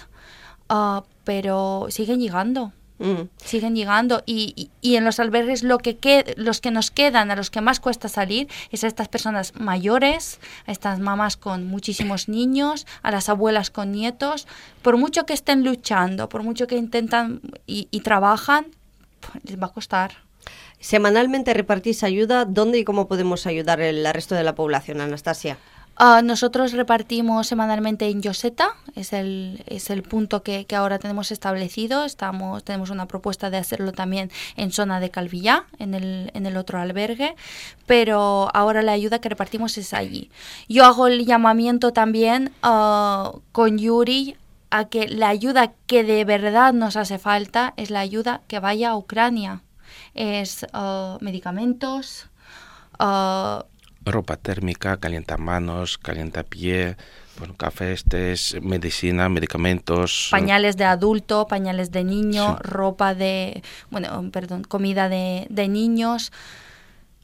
uh, 0.70 1.02
pero 1.24 1.88
siguen 1.90 2.20
llegando. 2.20 2.74
Mm. 3.02 3.30
Siguen 3.44 3.76
llegando 3.76 4.22
y, 4.28 4.70
y, 4.80 4.96
en 4.96 5.04
los 5.06 5.20
albergues 5.20 5.64
lo 5.64 5.80
que 5.80 6.36
los 6.38 6.62
que 6.62 6.70
nos 6.70 6.92
quedan, 6.92 7.32
a 7.32 7.36
los 7.36 7.50
que 7.50 7.60
más 7.60 7.80
cuesta 7.80 8.08
salir, 8.08 8.48
es 8.70 8.84
a 8.84 8.88
estas 8.88 9.08
personas 9.08 9.54
mayores, 9.56 10.40
a 10.68 10.72
estas 10.72 11.00
mamás 11.00 11.36
con 11.36 11.66
muchísimos 11.66 12.30
niños, 12.30 12.86
a 13.02 13.10
las 13.10 13.28
abuelas 13.28 13.72
con 13.72 13.92
nietos. 13.92 14.48
Por 14.84 14.98
mucho 14.98 15.26
que 15.26 15.34
estén 15.34 15.64
luchando, 15.64 16.30
por 16.30 16.44
mucho 16.44 16.68
que 16.68 16.78
intentan 16.78 17.42
y, 17.66 17.88
y 17.90 18.02
trabajan, 18.02 18.68
pues, 19.20 19.44
les 19.46 19.60
va 19.60 19.66
a 19.66 19.74
costar. 19.74 20.12
Semanalmente 20.80 21.56
repartís 21.56 22.04
ayuda. 22.04 22.46
¿Dónde 22.46 22.78
y 22.78 22.84
cómo 22.84 23.08
podemos 23.08 23.48
ayudar 23.48 23.82
el 23.82 24.06
resto 24.14 24.36
de 24.36 24.44
la 24.44 24.54
población, 24.54 25.02
Anastasia? 25.02 25.58
Ah, 25.98 26.22
nosotros 26.24 26.72
repartimos 26.72 27.48
semanalmente 27.48 28.10
en 28.10 28.22
Yoseta, 28.22 28.76
es 28.96 29.14
el, 29.14 29.64
es 29.68 29.90
el 29.90 30.02
punto 30.02 30.42
que, 30.42 30.66
que, 30.66 30.76
ahora 30.76 30.98
tenemos 30.98 31.32
establecido. 31.32 32.06
Estamos, 32.06 32.64
tenemos 32.64 32.90
una 32.90 33.08
propuesta 33.08 33.50
de 33.50 33.58
hacerlo 33.58 33.92
también 33.92 34.32
en 34.56 34.72
zona 34.72 35.00
de 35.00 35.12
Calvillá, 35.12 35.66
en 35.78 35.94
el, 35.94 36.32
en 36.34 36.46
el 36.46 36.58
otro 36.58 36.80
albergue, 36.80 37.36
pero 37.86 38.50
ahora 38.56 38.82
la 38.82 38.94
ayuda 38.94 39.20
que 39.20 39.30
repartimos 39.30 39.78
es 39.78 39.94
allí. 39.94 40.32
Yo 40.68 40.86
hago 40.86 41.08
el 41.08 41.26
llamamiento 41.26 41.94
también 41.94 42.52
ah, 42.64 43.34
con 43.52 43.78
Yuri 43.78 44.38
a 44.72 44.86
que 44.86 45.08
la 45.08 45.28
ayuda 45.28 45.74
que 45.86 46.04
de 46.04 46.26
verdad 46.26 46.74
nos 46.74 46.96
hace 46.96 47.20
falta 47.20 47.74
es 47.78 47.92
la 47.92 48.00
ayuda 48.00 48.42
que 48.48 48.60
vaya 48.60 48.92
a 48.92 48.98
Ucrania. 48.98 49.62
Es 50.16 50.66
uh, 50.74 51.18
medicamentos, 51.20 52.28
ropa 54.04 54.38
térmica, 54.38 54.98
calienta 54.98 55.38
manos, 55.38 55.98
calienta 55.98 56.44
pie, 56.44 56.98
bueno, 57.38 57.56
cafés, 57.56 58.06
medicina, 58.62 59.30
medicamentos. 59.30 60.28
Pañales 60.32 60.78
de 60.78 60.86
adulto, 60.86 61.48
pañales 61.48 61.92
de 61.92 62.04
niño, 62.04 62.58
ropa 62.62 63.14
de, 63.16 63.64
bueno, 63.90 64.30
perdón, 64.32 64.64
comida 64.64 65.10
de, 65.10 65.48
de 65.50 65.68
niños. 65.68 66.32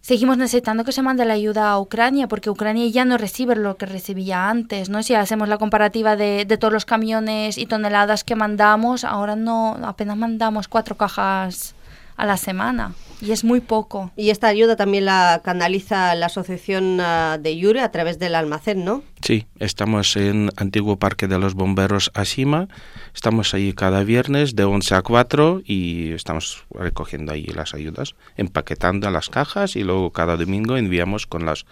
Seguimos 0.01 0.38
necesitando 0.38 0.86
que 0.86 0.93
se 0.93 1.01
mande 1.01 1.25
la 1.25 1.34
ayuda 1.34 1.69
a 1.69 1.79
Ucrania 1.79 2.29
porque 2.29 2.50
Ucrania 2.50 2.88
ya 2.88 3.03
no 3.03 3.17
recibe 3.17 3.57
lo 3.57 3.75
que 3.75 3.86
recibía 3.86 4.50
antes, 4.50 4.88
¿no? 4.89 5.03
Si 5.03 5.13
hacemos 5.13 5.50
la 5.50 5.57
comparativa 5.57 6.15
de, 6.15 6.46
de 6.46 6.57
todos 6.57 6.74
los 6.74 6.86
camiones 6.86 7.57
y 7.57 7.65
toneladas 7.65 8.24
que 8.24 8.36
mandamos, 8.36 9.03
ahora 9.03 9.36
no, 9.36 9.77
apenas 9.84 10.15
mandamos 10.15 10.69
cuatro 10.69 10.96
cajas 10.96 11.75
a 12.17 12.25
la 12.25 12.38
semana 12.38 12.93
y 13.21 13.31
es 13.31 13.43
muy 13.43 13.62
poco. 13.62 14.12
Y 14.15 14.29
esta 14.29 14.47
ayuda 14.47 14.75
también 14.75 15.05
la 15.05 15.41
canaliza 15.43 16.13
la 16.15 16.27
asociación 16.27 17.00
ah, 17.00 17.38
de 17.39 17.57
Yure 17.57 17.81
a 17.81 17.91
través 17.91 18.19
del 18.19 18.36
almacén, 18.36 18.86
¿no? 18.86 19.03
Sí, 19.21 19.45
estamos 19.59 20.15
en 20.15 20.50
Antiguo 20.57 20.97
Parque 20.97 21.27
de 21.27 21.39
los 21.39 21.53
Bomberos 21.53 22.12
Asima. 22.13 22.67
Estamos 23.15 23.53
ahí 23.53 23.74
cada 23.74 24.03
viernes 24.03 24.55
de 24.55 24.63
11 24.63 24.95
a 24.95 25.01
4 25.01 25.62
y 25.65 26.12
estamos 26.12 26.65
recogiendo 26.71 27.31
ahí 27.31 27.45
las 27.45 27.74
ayudas, 27.74 28.15
empaquetando 28.36 29.09
las 29.09 29.29
cajas 29.29 29.75
y 29.75 29.83
luego 29.83 30.12
cada 30.12 30.38
domingo 30.38 30.77
enviamos 30.77 31.25
con 31.25 31.45
las 31.45 31.65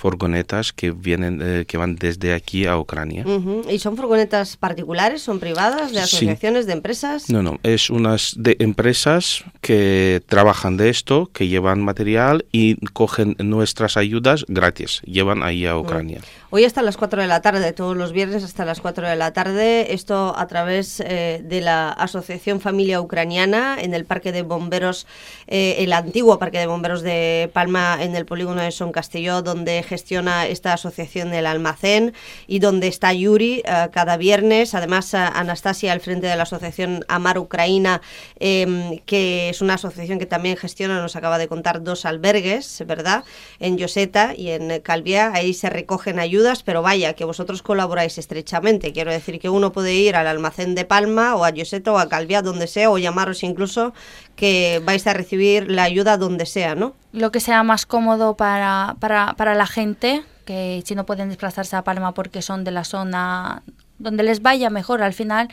furgonetas 0.00 0.72
que 0.72 0.92
vienen 0.92 1.40
eh, 1.42 1.66
que 1.66 1.76
van 1.76 1.94
desde 1.96 2.32
aquí 2.32 2.64
a 2.64 2.78
Ucrania. 2.78 3.24
¿Y 3.68 3.78
son 3.80 3.96
furgonetas 3.96 4.56
particulares, 4.56 5.20
son 5.20 5.38
privadas, 5.40 5.92
de 5.92 6.00
asociaciones, 6.00 6.66
de 6.66 6.72
empresas? 6.72 7.28
No, 7.28 7.42
no, 7.42 7.58
es 7.62 7.90
unas 7.90 8.34
de 8.38 8.56
empresas 8.60 9.44
que 9.60 10.22
trabajan 10.26 10.78
de 10.78 10.88
esto, 10.88 11.28
que 11.34 11.48
llevan 11.48 11.82
material 11.82 12.46
y 12.50 12.76
cogen 12.94 13.36
nuestras 13.38 13.98
ayudas 13.98 14.46
gratis, 14.48 15.02
llevan 15.04 15.42
ahí 15.42 15.66
a 15.66 15.76
Ucrania. 15.76 16.22
Hoy 16.52 16.64
hasta 16.64 16.82
las 16.82 16.96
4 16.96 17.22
de 17.22 17.28
la 17.28 17.42
tarde, 17.42 17.72
todos 17.72 17.96
los 17.96 18.12
viernes 18.12 18.42
hasta 18.42 18.64
las 18.64 18.80
4 18.80 19.06
de 19.06 19.14
la 19.14 19.32
tarde, 19.32 19.94
esto 19.94 20.34
a 20.36 20.48
través 20.48 20.98
eh, 20.98 21.42
de 21.44 21.60
la 21.60 21.90
Asociación 21.90 22.60
Familia 22.60 23.00
Ucraniana 23.00 23.76
en 23.80 23.94
el 23.94 24.04
Parque 24.04 24.32
de 24.32 24.42
Bomberos, 24.42 25.06
eh, 25.46 25.76
el 25.78 25.92
antiguo 25.92 26.40
Parque 26.40 26.58
de 26.58 26.66
Bomberos 26.66 27.02
de 27.02 27.50
Palma 27.52 27.98
en 28.02 28.16
el 28.16 28.26
polígono 28.26 28.62
de 28.62 28.72
Son 28.72 28.90
Castelló, 28.90 29.42
donde 29.42 29.84
gestiona 29.90 30.46
esta 30.46 30.72
asociación 30.72 31.30
del 31.30 31.46
almacén 31.46 32.14
y 32.46 32.60
donde 32.60 32.86
está 32.86 33.12
Yuri 33.12 33.62
eh, 33.64 33.88
cada 33.92 34.16
viernes. 34.16 34.74
Además, 34.74 35.14
Anastasia 35.14 35.92
al 35.92 36.00
frente 36.00 36.28
de 36.28 36.36
la 36.36 36.44
asociación 36.44 37.04
Amar 37.08 37.38
Ucraina, 37.38 38.00
em, 38.38 38.98
que 39.00 39.48
es 39.50 39.60
una 39.60 39.74
asociación 39.74 40.20
que 40.20 40.26
también 40.26 40.56
gestiona, 40.56 41.00
nos 41.00 41.16
acaba 41.16 41.38
de 41.38 41.48
contar, 41.48 41.82
dos 41.82 42.04
albergues, 42.04 42.84
¿verdad? 42.86 43.24
En 43.58 43.78
Yoseta 43.78 44.34
y 44.36 44.50
en 44.50 44.80
Calvia. 44.80 45.32
Ahí 45.34 45.54
se 45.54 45.68
recogen 45.70 46.18
ayudas 46.20 46.62
pero 46.62 46.82
vaya, 46.82 47.14
que 47.14 47.24
vosotros 47.24 47.62
colaboráis 47.62 48.16
estrechamente. 48.18 48.92
Quiero 48.92 49.10
decir 49.10 49.40
que 49.40 49.48
uno 49.48 49.72
puede 49.72 49.94
ir 49.94 50.14
al 50.16 50.26
almacén 50.26 50.74
de 50.74 50.84
Palma 50.84 51.34
o 51.34 51.44
a 51.44 51.50
Yoseto 51.50 51.94
o 51.94 51.98
a 51.98 52.08
Calvia, 52.08 52.42
donde 52.42 52.66
sea, 52.66 52.90
o 52.90 52.98
llamaros 52.98 53.42
incluso 53.42 53.92
que 54.36 54.80
vais 54.84 55.06
a 55.06 55.12
recibir 55.12 55.70
la 55.70 55.84
ayuda 55.84 56.16
donde 56.16 56.46
sea, 56.46 56.74
¿no? 56.74 56.94
Lo 57.12 57.32
que 57.32 57.40
sea 57.40 57.62
más 57.62 57.86
cómodo 57.86 58.36
para, 58.36 58.96
para, 59.00 59.34
para 59.34 59.54
la 59.54 59.66
gente, 59.66 60.24
que 60.44 60.82
si 60.84 60.94
no 60.94 61.06
pueden 61.06 61.28
desplazarse 61.28 61.76
a 61.76 61.82
Palma 61.82 62.12
porque 62.12 62.42
son 62.42 62.64
de 62.64 62.70
la 62.70 62.84
zona 62.84 63.62
donde 64.00 64.22
les 64.22 64.42
vaya 64.42 64.70
mejor. 64.70 65.02
Al 65.02 65.12
final 65.12 65.48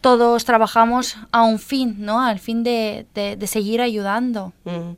todos 0.00 0.44
trabajamos 0.44 1.16
a 1.30 1.42
un 1.42 1.58
fin, 1.58 1.96
¿no? 1.98 2.20
Al 2.20 2.38
fin 2.38 2.62
de, 2.62 3.06
de, 3.14 3.46
seguir 3.46 3.80
ayudando. 3.80 4.52
Mm. 4.64 4.92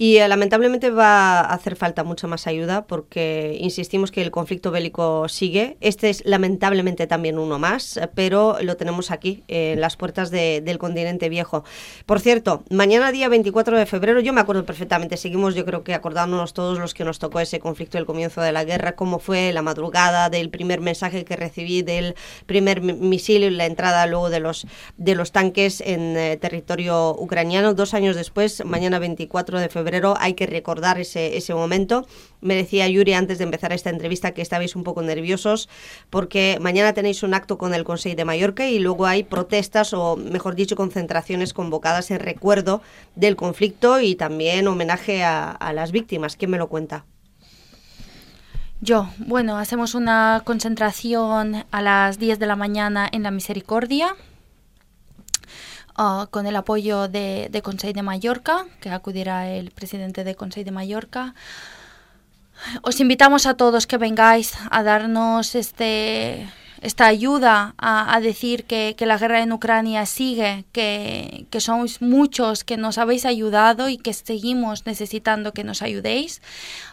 Y 0.00 0.18
eh, 0.18 0.28
lamentablemente 0.28 0.90
va 0.90 1.40
a 1.40 1.52
hacer 1.52 1.74
falta 1.74 2.04
mucha 2.04 2.28
más 2.28 2.46
ayuda 2.46 2.86
porque 2.86 3.56
insistimos 3.60 4.12
que 4.12 4.22
el 4.22 4.30
conflicto 4.30 4.70
bélico 4.70 5.28
sigue. 5.28 5.76
Este 5.80 6.08
es 6.08 6.24
lamentablemente 6.24 7.08
también 7.08 7.36
uno 7.36 7.58
más, 7.58 7.98
pero 8.14 8.58
lo 8.62 8.76
tenemos 8.76 9.10
aquí, 9.10 9.42
en 9.48 9.80
las 9.80 9.96
puertas 9.96 10.30
del 10.30 10.78
continente 10.78 11.28
viejo. 11.28 11.64
Por 12.06 12.20
cierto, 12.20 12.62
mañana 12.70 13.10
día 13.10 13.28
24 13.28 13.76
de 13.76 13.86
febrero, 13.86 14.20
yo 14.20 14.32
me 14.32 14.40
acuerdo 14.40 14.64
perfectamente, 14.64 15.16
seguimos 15.16 15.56
yo 15.56 15.64
creo 15.64 15.82
que 15.82 15.94
acordándonos 15.94 16.54
todos 16.54 16.78
los 16.78 16.94
que 16.94 17.04
nos 17.04 17.18
tocó 17.18 17.40
ese 17.40 17.58
conflicto 17.58 17.98
del 17.98 18.06
comienzo 18.06 18.40
de 18.40 18.52
la 18.52 18.62
guerra, 18.62 18.94
cómo 18.94 19.18
fue 19.18 19.52
la 19.52 19.62
madrugada 19.62 20.30
del 20.30 20.48
primer 20.48 20.80
mensaje 20.80 21.24
que 21.24 21.34
recibí 21.34 21.82
del 21.82 22.14
primer 22.46 22.82
misil 22.82 23.42
y 23.42 23.50
la 23.50 23.66
entrada 23.66 24.06
luego 24.06 24.30
de 24.30 24.38
los, 24.38 24.64
de 24.96 25.16
los 25.16 25.32
tanques 25.32 25.80
en 25.80 26.16
eh, 26.16 26.36
territorio 26.36 27.16
ucraniano. 27.18 27.74
Dos 27.74 27.94
años 27.94 28.14
después, 28.14 28.64
mañana 28.64 29.00
24 29.00 29.58
de 29.58 29.68
febrero, 29.68 29.87
hay 30.18 30.34
que 30.34 30.46
recordar 30.46 30.98
ese, 30.98 31.36
ese 31.36 31.54
momento. 31.54 32.06
Me 32.40 32.54
decía 32.54 32.88
Yuri 32.88 33.14
antes 33.14 33.38
de 33.38 33.44
empezar 33.44 33.72
esta 33.72 33.90
entrevista 33.90 34.32
que 34.32 34.42
estabais 34.42 34.76
un 34.76 34.84
poco 34.84 35.02
nerviosos 35.02 35.68
porque 36.10 36.58
mañana 36.60 36.92
tenéis 36.92 37.22
un 37.22 37.34
acto 37.34 37.58
con 37.58 37.74
el 37.74 37.84
Consejo 37.84 38.16
de 38.16 38.24
Mallorca 38.24 38.68
y 38.68 38.78
luego 38.78 39.06
hay 39.06 39.24
protestas 39.24 39.92
o, 39.92 40.16
mejor 40.16 40.54
dicho, 40.54 40.76
concentraciones 40.76 41.52
convocadas 41.52 42.10
en 42.10 42.20
recuerdo 42.20 42.82
del 43.16 43.36
conflicto 43.36 44.00
y 44.00 44.14
también 44.14 44.68
homenaje 44.68 45.24
a, 45.24 45.50
a 45.50 45.72
las 45.72 45.92
víctimas. 45.92 46.36
¿Quién 46.36 46.50
me 46.50 46.58
lo 46.58 46.68
cuenta? 46.68 47.04
Yo, 48.80 49.08
bueno, 49.18 49.56
hacemos 49.56 49.96
una 49.96 50.42
concentración 50.44 51.64
a 51.72 51.82
las 51.82 52.20
10 52.20 52.38
de 52.38 52.46
la 52.46 52.54
mañana 52.54 53.08
en 53.10 53.24
la 53.24 53.32
Misericordia 53.32 54.14
Ah, 56.00 56.28
con 56.30 56.46
el 56.46 56.54
apoyo 56.54 57.08
de, 57.08 57.48
de 57.50 57.92
de 57.92 58.02
Mallorca, 58.02 58.66
que 58.80 58.88
acudirá 58.88 59.50
el 59.50 59.72
presidente 59.72 60.22
de 60.22 60.36
Consejo 60.36 60.64
de 60.64 60.70
Mallorca. 60.70 61.34
Os 62.82 63.00
invitamos 63.00 63.46
a 63.46 63.54
todos 63.54 63.88
que 63.88 63.98
vengáis 63.98 64.54
a 64.70 64.84
darnos 64.84 65.56
este, 65.56 66.48
esta 66.82 67.06
ayuda 67.06 67.74
a, 67.78 68.20
decir 68.20 68.62
que, 68.64 68.94
la 69.00 69.18
guerra 69.18 69.42
en 69.42 69.52
Ucrania 69.52 70.06
sigue, 70.06 70.66
que, 70.70 71.46
que 71.50 71.60
sois 71.60 72.00
muchos 72.00 72.62
que 72.62 72.76
nos 72.76 72.96
habéis 72.96 73.26
ayudado 73.26 73.88
y 73.88 73.98
que 73.98 74.12
seguimos 74.12 74.86
necesitando 74.86 75.52
que 75.52 75.64
nos 75.64 75.82
ayudéis. 75.82 76.42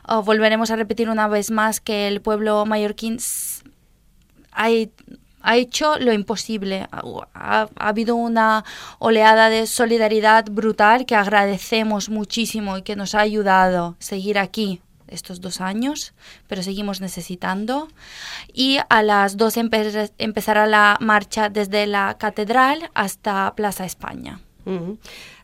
Ah, 0.04 0.18
volveremos 0.18 0.72
a 0.72 0.78
repetir 0.78 1.12
una 1.12 1.28
vez 1.28 1.52
más 1.52 1.80
que 1.80 2.08
el 2.08 2.22
pueblo 2.22 2.66
mallorquín 2.66 3.20
hay 4.52 4.92
ha 5.46 5.56
hecho 5.58 5.98
lo 6.00 6.12
imposible. 6.12 6.88
Ha, 7.34 7.70
habido 7.78 8.16
una 8.16 8.66
oleada 9.00 9.50
de 9.50 9.68
solidaridad 9.68 10.46
brutal 10.50 11.06
que 11.06 11.16
agradecemos 11.16 12.10
muchísimo 12.10 12.78
y 12.78 12.82
que 12.82 12.96
nos 12.96 13.14
ha 13.14 13.22
ayudado 13.22 13.96
a 14.00 14.04
seguir 14.04 14.40
aquí 14.40 14.82
estos 15.08 15.42
dos 15.42 15.62
años, 15.62 16.14
pero 16.48 16.64
seguimos 16.64 17.00
necesitando. 17.00 17.88
Y 18.54 18.80
a 18.90 19.04
las 19.04 19.38
dos 19.38 19.56
empezará 19.58 20.66
la 20.66 20.98
marcha 21.00 21.50
desde 21.50 21.86
la 21.86 22.18
catedral 22.18 22.90
hasta 22.96 23.54
Plaza 23.56 23.86
España. 23.86 24.40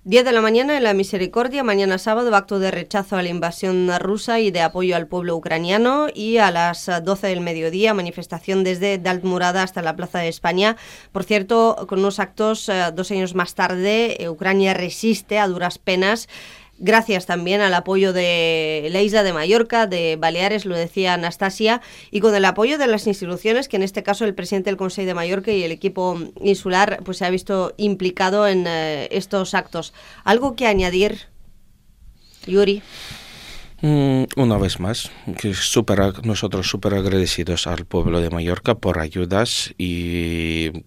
10 0.03 0.25
de 0.25 0.31
la 0.31 0.41
mañana 0.41 0.77
en 0.77 0.81
la 0.81 0.95
Misericordia, 0.95 1.63
mañana 1.63 1.99
sábado, 1.99 2.35
acto 2.35 2.57
de 2.57 2.71
rechazo 2.71 3.17
a 3.17 3.21
la 3.21 3.29
invasión 3.29 3.87
rusa 3.99 4.39
y 4.39 4.49
de 4.49 4.61
apoyo 4.61 4.95
al 4.95 5.05
pueblo 5.05 5.35
ucraniano. 5.35 6.07
Y 6.11 6.37
a 6.37 6.49
las 6.49 6.89
12 7.03 7.27
del 7.27 7.41
mediodía, 7.41 7.93
manifestación 7.93 8.63
desde 8.63 8.97
Daltmurada 8.97 9.61
hasta 9.61 9.83
la 9.83 9.95
Plaza 9.95 10.17
de 10.17 10.27
España. 10.27 10.75
Por 11.11 11.23
cierto, 11.23 11.85
con 11.87 11.99
unos 11.99 12.17
actos 12.17 12.67
eh, 12.67 12.85
dos 12.91 13.11
años 13.11 13.35
más 13.35 13.53
tarde, 13.53 14.23
eh, 14.23 14.27
Ucrania 14.27 14.73
resiste 14.73 15.37
a 15.37 15.47
duras 15.47 15.77
penas 15.77 16.27
gracias 16.81 17.25
también 17.25 17.61
al 17.61 17.73
apoyo 17.73 18.11
de 18.11 18.89
la 18.91 19.01
isla 19.01 19.23
de 19.23 19.31
Mallorca, 19.31 19.87
de 19.87 20.17
Baleares, 20.19 20.65
lo 20.65 20.75
decía 20.75 21.13
Anastasia, 21.13 21.81
y 22.09 22.19
con 22.19 22.35
el 22.35 22.43
apoyo 22.43 22.77
de 22.77 22.87
las 22.87 23.07
instituciones, 23.07 23.67
que 23.67 23.77
en 23.77 23.83
este 23.83 24.03
caso 24.03 24.25
el 24.25 24.33
presidente 24.33 24.69
del 24.69 24.77
Consejo 24.77 25.05
de 25.05 25.13
Mallorca 25.13 25.51
y 25.51 25.63
el 25.63 25.71
equipo 25.71 26.19
insular 26.41 26.99
pues 27.05 27.17
se 27.17 27.25
ha 27.25 27.29
visto 27.29 27.73
implicado 27.77 28.47
en 28.47 28.65
eh, 28.67 29.07
estos 29.11 29.53
actos. 29.53 29.93
¿Algo 30.23 30.55
que 30.55 30.65
añadir, 30.67 31.19
Yuri? 32.47 32.81
Mm, 33.81 34.23
una 34.35 34.57
vez 34.57 34.79
más, 34.79 35.11
que 35.39 35.53
super, 35.53 36.25
nosotros 36.25 36.67
súper 36.67 36.95
agradecidos 36.95 37.67
al 37.67 37.85
pueblo 37.85 38.21
de 38.21 38.29
Mallorca 38.31 38.75
por 38.75 38.99
ayudas 38.99 39.73
y 39.77 40.83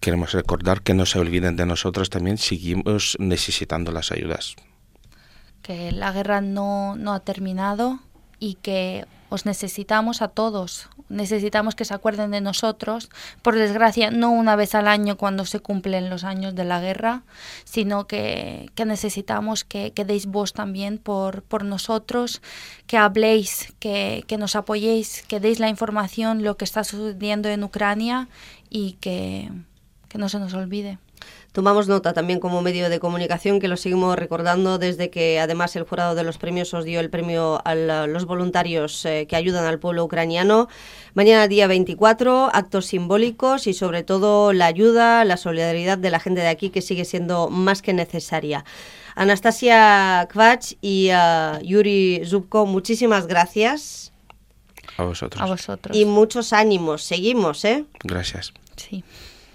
queremos 0.00 0.32
recordar 0.32 0.82
que 0.82 0.94
no 0.94 1.06
se 1.06 1.18
olviden 1.18 1.56
de 1.56 1.66
nosotros 1.66 2.10
también, 2.10 2.38
seguimos 2.38 3.16
necesitando 3.18 3.90
las 3.92 4.12
ayudas 4.12 4.56
que 5.68 5.92
la 5.92 6.12
guerra 6.12 6.40
no, 6.40 6.96
no 6.96 7.12
ha 7.12 7.20
terminado 7.20 7.98
y 8.40 8.54
que 8.54 9.04
os 9.28 9.44
necesitamos 9.44 10.22
a 10.22 10.28
todos. 10.28 10.88
Necesitamos 11.10 11.74
que 11.74 11.84
se 11.84 11.92
acuerden 11.92 12.30
de 12.30 12.40
nosotros. 12.40 13.10
Por 13.42 13.54
desgracia, 13.54 14.10
no 14.10 14.30
una 14.30 14.56
vez 14.56 14.74
al 14.74 14.88
año 14.88 15.18
cuando 15.18 15.44
se 15.44 15.60
cumplen 15.60 16.08
los 16.08 16.24
años 16.24 16.54
de 16.54 16.64
la 16.64 16.80
guerra, 16.80 17.20
sino 17.64 18.06
que, 18.06 18.70
que 18.74 18.86
necesitamos 18.86 19.64
que, 19.64 19.92
deis 20.06 20.24
voz 20.24 20.54
también 20.54 20.96
por, 20.96 21.42
por 21.42 21.66
nosotros, 21.66 22.40
que 22.86 22.96
habléis, 22.96 23.74
que, 23.78 24.24
que, 24.26 24.38
nos 24.38 24.56
apoyéis, 24.56 25.22
que 25.28 25.38
deis 25.38 25.60
la 25.60 25.68
información, 25.68 26.44
lo 26.44 26.56
que 26.56 26.64
está 26.64 26.82
sucediendo 26.82 27.50
en 27.50 27.62
Ucrania 27.62 28.28
y 28.70 28.92
que 28.92 29.50
no 30.14 30.30
se 30.30 30.38
nos 30.38 30.54
olvide. 30.54 30.96
Tomamos 31.52 31.88
nota 31.88 32.12
también 32.12 32.40
como 32.40 32.62
medio 32.62 32.90
de 32.90 33.00
comunicación 33.00 33.58
que 33.58 33.68
lo 33.68 33.76
seguimos 33.76 34.16
recordando 34.16 34.78
desde 34.78 35.10
que 35.10 35.40
además 35.40 35.74
el 35.76 35.84
jurado 35.84 36.14
de 36.14 36.22
los 36.22 36.38
premios 36.38 36.72
os 36.74 36.84
dio 36.84 37.00
el 37.00 37.10
premio 37.10 37.60
a 37.64 37.74
los 38.06 38.26
voluntarios 38.26 39.04
eh, 39.04 39.26
que 39.28 39.36
ayudan 39.36 39.64
al 39.64 39.78
pueblo 39.78 40.04
ucraniano. 40.04 40.68
Mañana 41.14 41.48
día 41.48 41.66
24, 41.66 42.50
actos 42.52 42.86
simbólicos 42.86 43.66
y 43.66 43.74
sobre 43.74 44.02
todo 44.02 44.52
la 44.52 44.66
ayuda, 44.66 45.24
la 45.24 45.36
solidaridad 45.36 45.98
de 45.98 46.10
la 46.10 46.20
gente 46.20 46.40
de 46.42 46.48
aquí 46.48 46.70
que 46.70 46.82
sigue 46.82 47.04
siendo 47.04 47.48
más 47.48 47.82
que 47.82 47.92
necesaria. 47.92 48.64
Anastasia 49.16 50.28
Kvach 50.30 50.74
y 50.80 51.10
uh, 51.10 51.60
Yuri 51.62 52.22
Zubko, 52.24 52.66
muchísimas 52.66 53.26
gracias. 53.26 54.12
A 54.96 55.02
vosotros. 55.02 55.42
A 55.42 55.46
vosotros. 55.46 55.96
Y 55.96 56.04
muchos 56.04 56.52
ánimos. 56.52 57.02
Seguimos, 57.02 57.64
¿eh? 57.64 57.84
Gracias. 58.04 58.52
Sí. 58.76 59.02